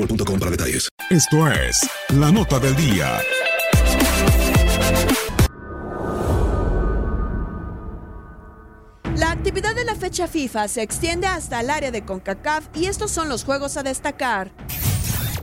[0.00, 0.88] boostmobile.com para detalles.
[1.10, 3.18] Esto es la nota del día.
[9.16, 13.10] La actividad de la fecha FIFA se extiende hasta el área de CONCACAF y estos
[13.10, 14.52] son los juegos a destacar.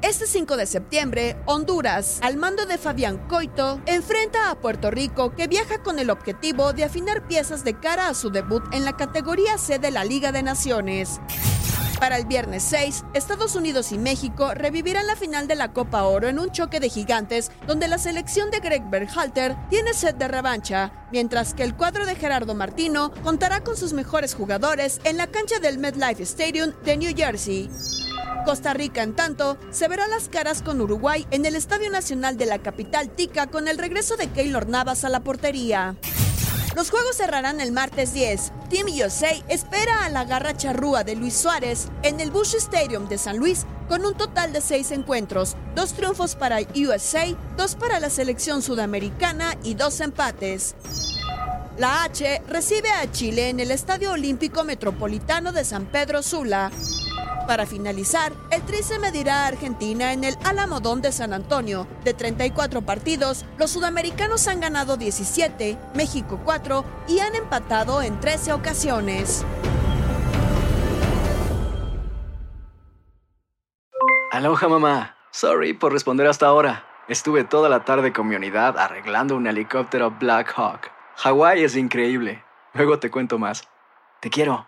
[0.01, 5.47] Este 5 de septiembre, Honduras, al mando de Fabián Coito, enfrenta a Puerto Rico que
[5.47, 9.57] viaja con el objetivo de afinar piezas de cara a su debut en la categoría
[9.57, 11.19] C de la Liga de Naciones.
[11.99, 16.27] Para el viernes 6, Estados Unidos y México revivirán la final de la Copa Oro
[16.27, 20.91] en un choque de gigantes donde la selección de Greg Berhalter tiene sed de revancha,
[21.11, 25.59] mientras que el cuadro de Gerardo Martino contará con sus mejores jugadores en la cancha
[25.59, 27.69] del MetLife Stadium de New Jersey.
[28.45, 32.45] Costa Rica, en tanto, se verá las caras con Uruguay en el Estadio Nacional de
[32.45, 35.95] la capital Tica con el regreso de Keylor Navas a la portería.
[36.77, 38.51] Los juegos cerrarán el martes 10.
[38.69, 43.17] Team USA espera a la garra charrúa de Luis Suárez en el Bush Stadium de
[43.17, 48.11] San Luis con un total de seis encuentros, dos triunfos para USA, dos para la
[48.11, 50.75] selección sudamericana y dos empates.
[51.79, 56.69] La H recibe a Chile en el Estadio Olímpico Metropolitano de San Pedro Sula.
[57.47, 61.87] Para finalizar, el Tri se medirá a Argentina en el Alamodón de San Antonio.
[62.03, 68.51] De 34 partidos, los sudamericanos han ganado 17, México 4 y han empatado en 13
[68.51, 69.45] ocasiones.
[74.33, 75.15] Aloha mamá.
[75.31, 76.83] Sorry por responder hasta ahora.
[77.07, 80.91] Estuve toda la tarde con mi unidad arreglando un helicóptero Black Hawk.
[81.15, 82.43] Hawái es increíble.
[82.73, 83.69] Luego te cuento más.
[84.19, 84.67] Te quiero.